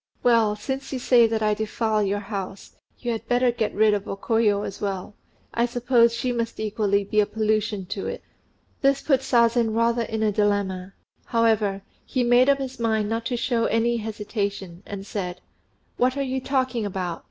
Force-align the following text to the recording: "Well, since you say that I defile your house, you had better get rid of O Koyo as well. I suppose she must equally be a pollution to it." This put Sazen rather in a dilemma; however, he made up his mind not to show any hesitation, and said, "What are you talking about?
"Well, 0.23 0.55
since 0.55 0.91
you 0.91 0.97
say 0.97 1.27
that 1.27 1.43
I 1.43 1.53
defile 1.53 2.01
your 2.01 2.21
house, 2.21 2.75
you 2.97 3.11
had 3.11 3.27
better 3.27 3.51
get 3.51 3.71
rid 3.71 3.93
of 3.93 4.07
O 4.07 4.17
Koyo 4.17 4.63
as 4.63 4.81
well. 4.81 5.13
I 5.53 5.67
suppose 5.67 6.11
she 6.15 6.31
must 6.31 6.59
equally 6.59 7.03
be 7.03 7.19
a 7.19 7.27
pollution 7.27 7.85
to 7.93 8.07
it." 8.07 8.23
This 8.81 9.03
put 9.03 9.19
Sazen 9.19 9.75
rather 9.75 10.01
in 10.01 10.23
a 10.23 10.31
dilemma; 10.31 10.93
however, 11.25 11.83
he 12.03 12.23
made 12.23 12.49
up 12.49 12.57
his 12.57 12.79
mind 12.79 13.09
not 13.09 13.27
to 13.27 13.37
show 13.37 13.65
any 13.65 13.97
hesitation, 13.97 14.81
and 14.87 15.05
said, 15.05 15.39
"What 15.97 16.17
are 16.17 16.23
you 16.23 16.41
talking 16.41 16.83
about? 16.83 17.19